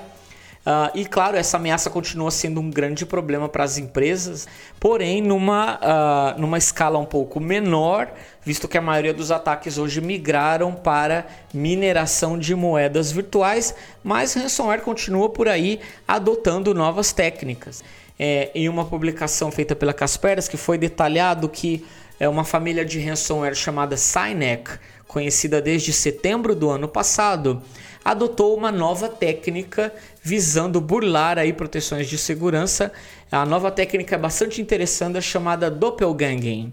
[0.65, 4.47] Uh, e claro, essa ameaça continua sendo um grande problema para as empresas,
[4.79, 8.11] porém numa, uh, numa escala um pouco menor,
[8.43, 14.81] visto que a maioria dos ataques hoje migraram para mineração de moedas virtuais, mas ransomware
[14.81, 17.83] continua por aí adotando novas técnicas.
[18.19, 21.85] É, em uma publicação feita pela Kaspersky foi detalhado que
[22.19, 27.61] é uma família de ransomware chamada Synec, conhecida desde setembro do ano passado,
[28.03, 29.93] adotou uma nova técnica
[30.29, 32.91] visando burlar aí proteções de segurança.
[33.31, 36.71] A nova técnica é bastante interessante, chamada Doppelganging.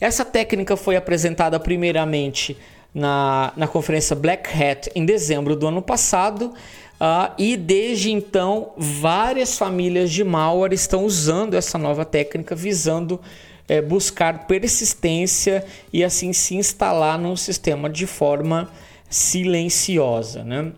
[0.00, 2.56] Essa técnica foi apresentada primeiramente
[2.94, 6.54] na, na conferência Black Hat em dezembro do ano passado.
[6.98, 13.20] Uh, e desde então, várias famílias de malware estão usando essa nova técnica, visando
[13.68, 18.70] é, buscar persistência e assim se instalar no sistema de forma
[19.10, 20.42] silenciosa.
[20.42, 20.72] Né?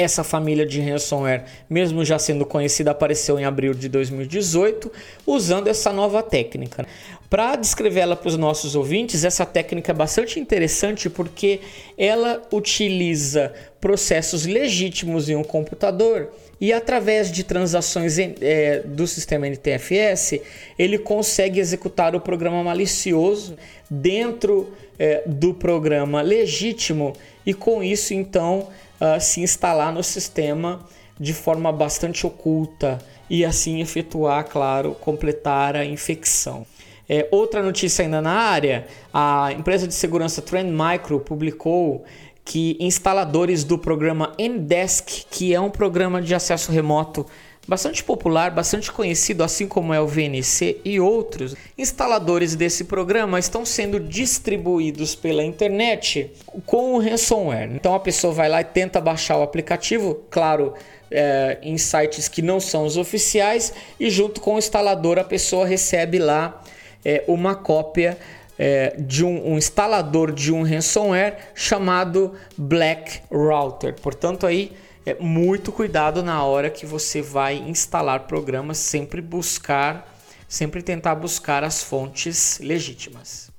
[0.00, 4.90] Essa família de ransomware, mesmo já sendo conhecida, apareceu em abril de 2018
[5.26, 6.86] usando essa nova técnica.
[7.28, 11.60] Para descrevê-la para os nossos ouvintes, essa técnica é bastante interessante porque
[11.98, 20.40] ela utiliza processos legítimos em um computador e através de transações é, do sistema NTFS
[20.78, 23.54] ele consegue executar o programa malicioso
[23.90, 27.12] dentro é, do programa legítimo
[27.44, 28.68] e com isso então
[29.00, 30.80] uh, se instalar no sistema
[31.18, 36.66] de forma bastante oculta e assim efetuar, claro, completar a infecção.
[37.08, 42.04] É, outra notícia ainda na área, a empresa de segurança Trend Micro publicou
[42.44, 47.26] que instaladores do programa Ndesk, que é um programa de acesso remoto
[47.70, 53.64] bastante popular, bastante conhecido, assim como é o VNC e outros, instaladores desse programa estão
[53.64, 56.32] sendo distribuídos pela internet
[56.66, 57.70] com o ransomware.
[57.72, 60.74] Então a pessoa vai lá e tenta baixar o aplicativo, claro,
[61.12, 65.64] é, em sites que não são os oficiais, e junto com o instalador a pessoa
[65.64, 66.60] recebe lá
[67.04, 68.18] é, uma cópia
[68.58, 73.94] é, de um, um, instalador de um ransomware chamado Black Router.
[74.02, 74.72] Portanto, aí
[75.04, 80.14] é muito cuidado na hora que você vai instalar programas, sempre buscar,
[80.48, 83.50] sempre tentar buscar as fontes legítimas.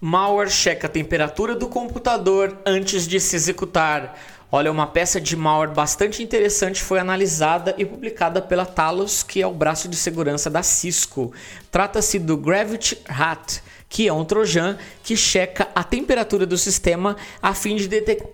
[0.00, 4.16] Malware checa a temperatura do computador antes de se executar.
[4.50, 9.46] Olha, uma peça de malware bastante interessante foi analisada e publicada pela Talos, que é
[9.46, 11.32] o braço de segurança da Cisco.
[11.70, 17.54] Trata-se do Gravity Hat, que é um trojan que checa a temperatura do sistema a
[17.54, 17.88] fim de,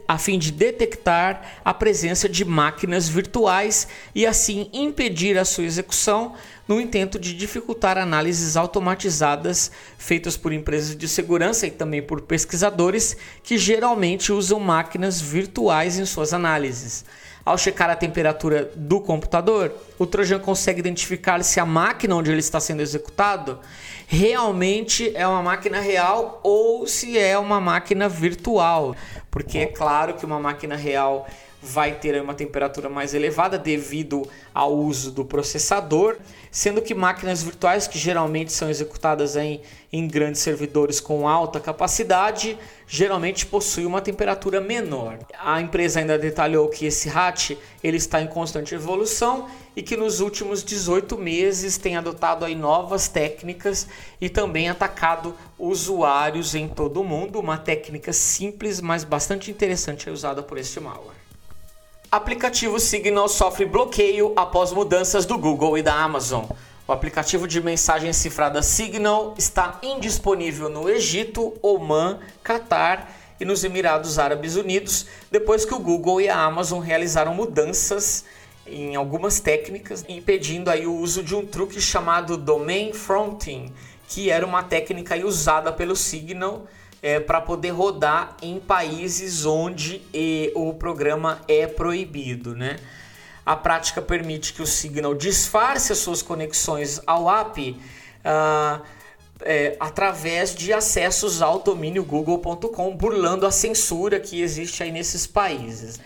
[0.06, 6.34] a fim de detectar a presença de máquinas virtuais e assim impedir a sua execução
[6.66, 13.16] no intento de dificultar análises automatizadas feitas por empresas de segurança e também por pesquisadores
[13.42, 17.04] que geralmente usam máquinas virtuais em suas análises.
[17.44, 22.40] Ao checar a temperatura do computador, o Trojan consegue identificar se a máquina onde ele
[22.40, 23.60] está sendo executado
[24.06, 28.94] realmente é uma máquina real ou se é uma máquina virtual.
[29.30, 31.26] Porque é claro que uma máquina real
[31.64, 36.18] vai ter uma temperatura mais elevada devido ao uso do processador,
[36.50, 42.58] sendo que máquinas virtuais que geralmente são executadas em, em grandes servidores com alta capacidade,
[42.86, 45.18] geralmente possuem uma temperatura menor.
[45.40, 47.52] A empresa ainda detalhou que esse hatch
[47.82, 53.08] ele está em constante evolução e que nos últimos 18 meses tem adotado aí novas
[53.08, 53.86] técnicas
[54.20, 60.42] e também atacado usuários em todo o mundo, uma técnica simples, mas bastante interessante usada
[60.42, 61.24] por este malware.
[62.10, 66.44] Aplicativo Signal sofre bloqueio após mudanças do Google e da Amazon.
[66.86, 73.10] O aplicativo de mensagem cifrada Signal está indisponível no Egito, Oman, Catar
[73.40, 78.24] e nos Emirados Árabes Unidos, depois que o Google e a Amazon realizaram mudanças
[78.66, 83.72] em algumas técnicas, impedindo aí o uso de um truque chamado Domain Fronting,
[84.08, 86.66] que era uma técnica usada pelo Signal
[87.02, 92.76] é, para poder rodar em países onde e, o programa é proibido, né?
[93.44, 97.76] A prática permite que o Signal disfarce as suas conexões ao app
[98.24, 98.80] ah,
[99.42, 106.00] é, através de acessos ao domínio google.com, burlando a censura que existe aí nesses países.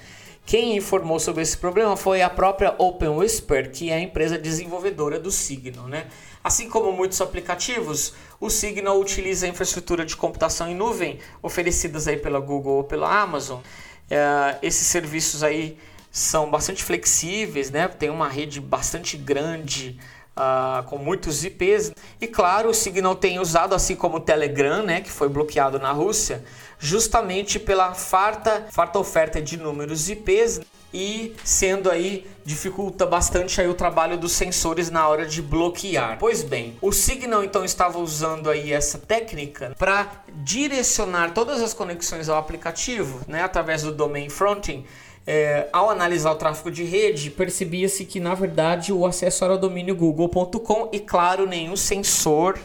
[0.48, 5.30] Quem informou sobre esse problema foi a própria OpenWhisper, que é a empresa desenvolvedora do
[5.30, 6.06] Signal, né?
[6.42, 12.16] Assim como muitos aplicativos, o Signal utiliza a infraestrutura de computação em nuvem oferecidas aí
[12.16, 13.60] pela Google ou pela Amazon.
[14.08, 15.76] É, esses serviços aí
[16.10, 17.86] são bastante flexíveis, né?
[17.86, 20.00] tem uma rede bastante grande
[20.38, 21.92] uh, com muitos IPs.
[22.20, 25.90] E claro, o Signal tem usado, assim como o Telegram, né, que foi bloqueado na
[25.90, 26.44] Rússia,
[26.78, 30.60] justamente pela farta, farta oferta de números IPs
[30.92, 36.16] e sendo aí dificulta bastante aí o trabalho dos sensores na hora de bloquear.
[36.18, 40.10] Pois bem, o Signal então estava usando aí essa técnica para
[40.42, 44.84] direcionar todas as conexões ao aplicativo, né, através do domain fronting.
[45.30, 49.58] É, ao analisar o tráfego de rede, percebia-se que na verdade o acesso era o
[49.58, 52.58] domínio google.com e claro, nenhum sensor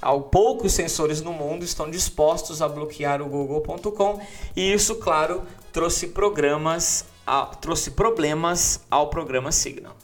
[0.00, 4.20] ao poucos sensores no mundo estão dispostos a bloquear o google.com
[4.56, 5.42] e isso, claro,
[5.72, 9.94] trouxe programas a, trouxe problemas ao programa Signal.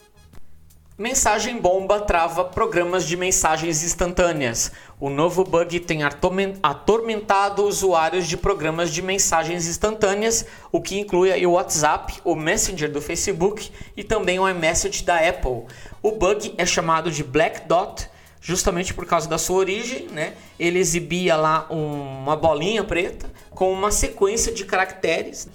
[0.97, 4.71] Mensagem bomba trava programas de mensagens instantâneas.
[4.99, 11.51] O novo bug tem atormentado usuários de programas de mensagens instantâneas, o que inclui o
[11.51, 15.65] WhatsApp, o Messenger do Facebook e também o iMessage da Apple.
[16.01, 18.09] O bug é chamado de Black Dot,
[18.47, 20.33] justamente por causa da sua origem, né?
[20.57, 25.49] Ele exibia lá um, uma bolinha preta com uma sequência de caracteres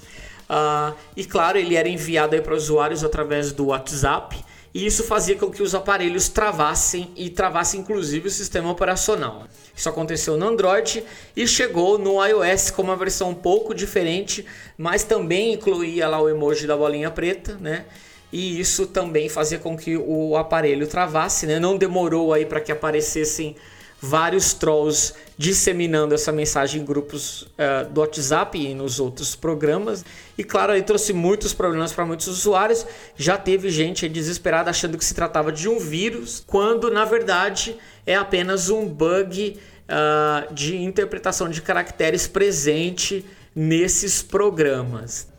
[0.53, 4.37] Uh, e claro, ele era enviado para usuários através do WhatsApp
[4.75, 9.47] e isso fazia com que os aparelhos travassem e travassem inclusive o sistema operacional.
[9.75, 11.03] Isso aconteceu no Android
[11.35, 14.45] e chegou no iOS com uma versão um pouco diferente,
[14.77, 17.87] mas também incluía lá o emoji da bolinha preta, né?
[18.33, 21.61] E isso também fazia com que o aparelho travasse, né?
[21.61, 23.55] Não demorou aí para que aparecessem
[24.03, 30.05] vários trolls disseminando essa mensagem em grupos uh, do WhatsApp e nos outros programas.
[30.37, 32.85] E claro, aí trouxe muitos problemas para muitos usuários.
[33.17, 38.17] Já teve gente desesperada achando que se tratava de um vírus, quando na verdade é
[38.17, 39.57] apenas um bug
[39.89, 43.25] uh, de interpretação de caracteres presente
[43.55, 45.32] nesses programas.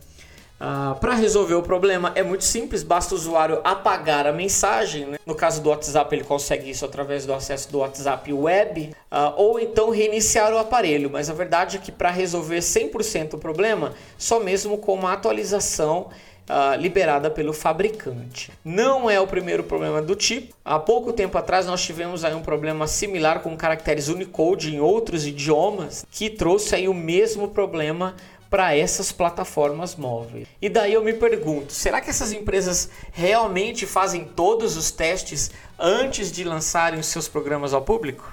[0.58, 5.06] Ah, para resolver o problema é muito simples, basta o usuário apagar a mensagem.
[5.06, 5.18] Né?
[5.26, 9.58] No caso do WhatsApp, ele consegue isso através do acesso do WhatsApp web, uh, ou
[9.58, 11.10] então reiniciar o aparelho.
[11.10, 16.08] Mas a verdade é que para resolver 100% o problema, só mesmo com uma atualização
[16.44, 18.52] Uh, liberada pelo fabricante.
[18.62, 20.54] Não é o primeiro problema do tipo.
[20.62, 25.26] Há pouco tempo atrás nós tivemos aí um problema similar com caracteres Unicode em outros
[25.26, 28.14] idiomas que trouxe aí o mesmo problema
[28.54, 30.46] para essas plataformas móveis.
[30.62, 36.30] E daí eu me pergunto, será que essas empresas realmente fazem todos os testes antes
[36.30, 38.32] de lançarem os seus programas ao público?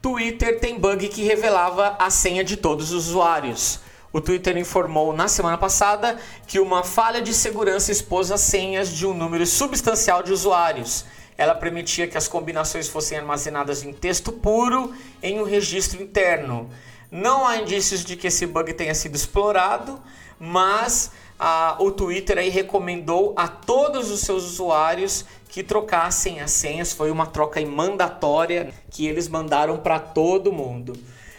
[0.00, 3.80] Twitter tem bug que revelava a senha de todos os usuários.
[4.12, 6.16] O Twitter informou na semana passada
[6.46, 11.04] que uma falha de segurança expôs as senhas de um número substancial de usuários.
[11.36, 16.70] Ela permitia que as combinações fossem armazenadas em texto puro em um registro interno.
[17.10, 20.00] Não há indícios de que esse bug tenha sido explorado,
[20.38, 26.92] mas ah, o Twitter aí recomendou a todos os seus usuários que trocassem as senhas.
[26.92, 30.92] Foi uma troca mandatória que eles mandaram para todo mundo.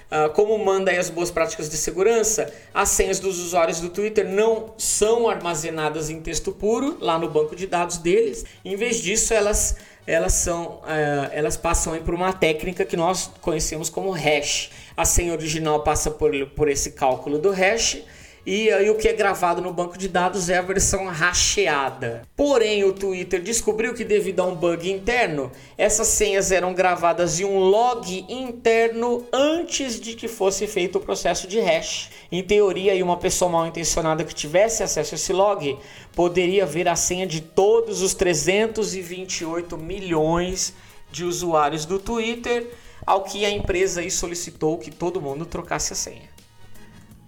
[0.10, 4.74] Uh, como manda as boas práticas de segurança, as senhas dos usuários do Twitter não
[4.78, 8.46] são armazenadas em texto puro lá no banco de dados deles.
[8.64, 13.90] Em vez disso, elas, elas, são, uh, elas passam por uma técnica que nós conhecemos
[13.90, 14.70] como hash.
[14.98, 18.04] A senha original passa por, por esse cálculo do hash
[18.50, 22.22] e aí o que é gravado no banco de dados é a versão racheada.
[22.34, 27.44] Porém, o Twitter descobriu que devido a um bug interno, essas senhas eram gravadas em
[27.44, 32.10] um log interno antes de que fosse feito o processo de hash.
[32.32, 35.78] Em teoria, uma pessoa mal intencionada que tivesse acesso a esse log
[36.16, 40.74] poderia ver a senha de todos os 328 milhões
[41.12, 42.72] de usuários do Twitter,
[43.08, 46.30] ao que a empresa solicitou que todo mundo trocasse a senha.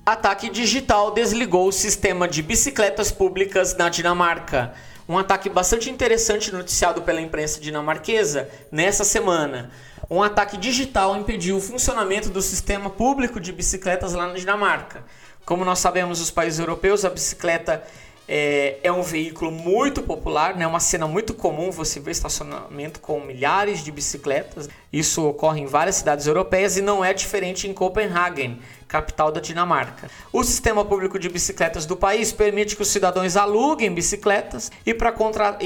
[0.05, 4.73] Ataque digital desligou o sistema de bicicletas públicas na Dinamarca.
[5.07, 9.71] Um ataque bastante interessante noticiado pela imprensa dinamarquesa nessa semana.
[10.09, 15.05] Um ataque digital impediu o funcionamento do sistema público de bicicletas lá na Dinamarca.
[15.45, 17.83] Como nós sabemos, os países europeus, a bicicleta
[18.31, 20.67] é, é, um veículo muito popular, né?
[20.67, 24.69] uma cena muito comum você vê estacionamento com milhares de bicicletas.
[24.93, 30.11] Isso ocorre em várias cidades europeias e não é diferente em Copenhagen, capital da Dinamarca.
[30.31, 35.11] O sistema público de bicicletas do país permite que os cidadãos aluguem bicicletas e para
[35.11, 35.57] contra...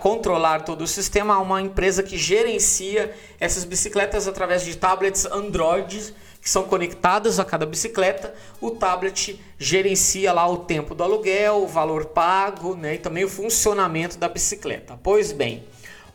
[0.00, 6.14] controlar todo o sistema há uma empresa que gerencia essas bicicletas através de tablets Android
[6.50, 8.34] que são conectadas a cada bicicleta.
[8.60, 13.28] O tablet gerencia lá o tempo do aluguel, o valor pago né, e também o
[13.28, 14.98] funcionamento da bicicleta.
[15.00, 15.62] Pois bem,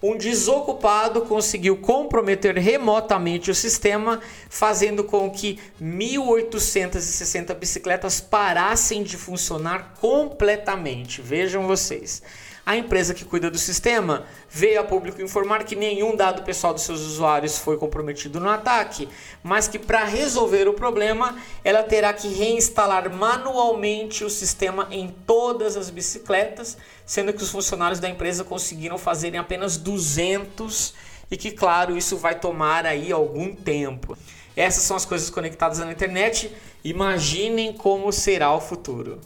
[0.03, 4.19] um desocupado conseguiu comprometer remotamente o sistema,
[4.49, 11.21] fazendo com que 1.860 bicicletas parassem de funcionar completamente.
[11.21, 12.21] Vejam vocês.
[12.65, 16.81] A empresa que cuida do sistema veio a público informar que nenhum dado pessoal dos
[16.81, 19.07] seus usuários foi comprometido no ataque,
[19.43, 25.77] mas que para resolver o problema ela terá que reinstalar manualmente o sistema em todas
[25.77, 30.95] as bicicletas, sendo que os funcionários da empresa conseguiram fazer em apenas 200
[31.29, 34.17] e que claro, isso vai tomar aí algum tempo.
[34.55, 36.51] Essas são as coisas conectadas na internet.
[36.83, 39.19] Imaginem como será o futuro.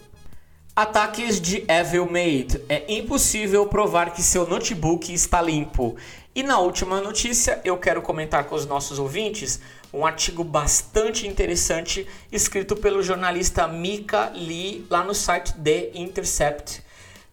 [0.82, 2.64] Ataques de Evilmate.
[2.70, 5.98] É impossível provar que seu notebook está limpo.
[6.34, 9.60] E na última notícia, eu quero comentar com os nossos ouvintes
[9.94, 16.82] um artigo bastante interessante escrito pelo jornalista Mika Lee lá no site The Intercept.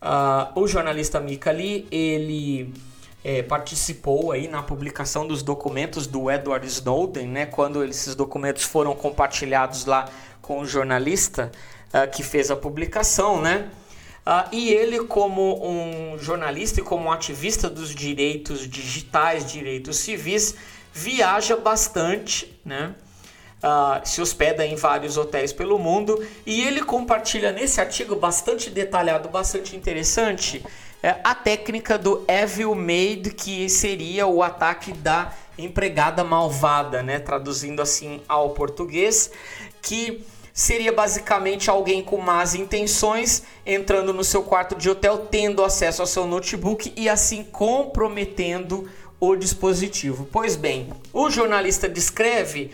[0.02, 2.74] Uh, o jornalista Mika Lee, ele
[3.22, 8.92] é, participou aí na publicação dos documentos do Edward Snowden, né, quando esses documentos foram
[8.96, 10.06] compartilhados lá
[10.42, 11.52] com o jornalista
[11.92, 13.70] uh, que fez a publicação, né?
[14.26, 20.54] Uh, e ele, como um jornalista e como um ativista dos direitos digitais, direitos civis,
[20.92, 22.94] viaja bastante, né?
[23.58, 29.28] Uh, se hospeda em vários hotéis pelo mundo e ele compartilha nesse artigo bastante detalhado,
[29.28, 30.62] bastante interessante,
[31.02, 37.18] é, a técnica do Evil Maid, que seria o ataque da empregada malvada, né?
[37.18, 39.30] traduzindo assim ao português,
[39.80, 40.24] que
[40.56, 46.06] seria basicamente alguém com más intenções entrando no seu quarto de hotel, tendo acesso ao
[46.06, 48.88] seu notebook e assim comprometendo
[49.20, 50.26] o dispositivo.
[50.32, 52.70] Pois bem, o jornalista descreve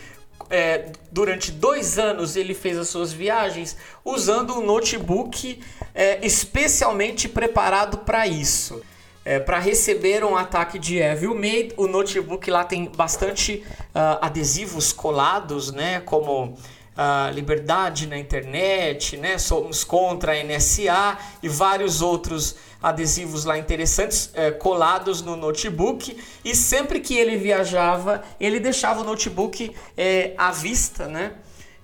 [0.48, 5.60] é, durante dois anos ele fez as suas viagens usando um notebook
[5.92, 8.80] é, especialmente preparado para isso.
[9.24, 13.64] É, para receber um ataque de Evil Made, o notebook lá tem bastante
[13.94, 16.00] uh, adesivos colados, né?
[16.00, 16.58] Como
[16.96, 19.38] a liberdade na internet, né?
[19.38, 26.16] Somos contra a NSA e vários outros adesivos lá interessantes é, colados no notebook.
[26.44, 31.32] E sempre que ele viajava, ele deixava o notebook é, à vista, né?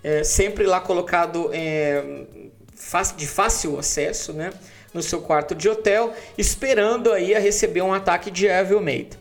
[0.03, 1.51] É, sempre lá colocado
[3.17, 4.53] de fácil acesso, né?
[4.93, 9.19] No seu quarto de hotel, esperando aí a receber um ataque de Evil Mate.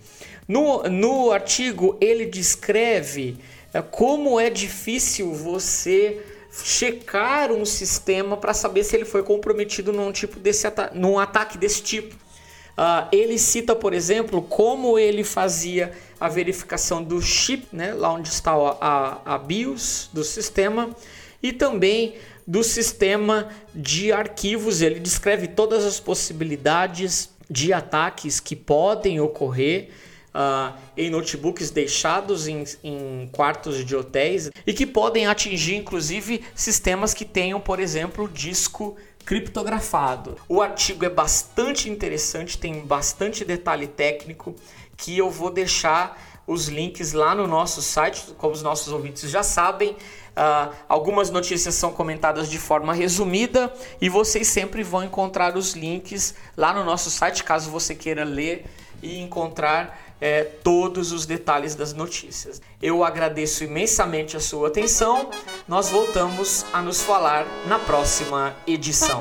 [0.47, 3.37] No, no artigo ele descreve
[3.81, 6.21] como é difícil você
[6.63, 11.57] checar um sistema para saber se ele foi comprometido num tipo desse ata num ataque
[11.57, 12.15] desse tipo.
[12.15, 18.29] Uh, ele cita, por exemplo, como ele fazia a verificação do chip, né, lá onde
[18.29, 20.95] está a, a BIOS do sistema,
[21.41, 22.15] e também
[22.45, 24.81] do sistema de arquivos.
[24.81, 29.89] Ele descreve todas as possibilidades de ataques que podem ocorrer
[30.37, 37.13] uh, em notebooks deixados em, em quartos de hotéis e que podem atingir inclusive sistemas
[37.13, 40.37] que tenham, por exemplo, disco criptografado.
[40.47, 44.55] O artigo é bastante interessante, tem bastante detalhe técnico
[44.95, 49.43] que eu vou deixar os links lá no nosso site, como os nossos ouvintes já
[49.43, 49.91] sabem.
[49.91, 56.35] Uh, algumas notícias são comentadas de forma resumida e vocês sempre vão encontrar os links
[56.55, 58.65] lá no nosso site, caso você queira ler
[59.01, 62.61] e encontrar é, todos os detalhes das notícias.
[62.81, 65.29] Eu agradeço imensamente a sua atenção.
[65.67, 69.19] Nós voltamos a nos falar na próxima edição.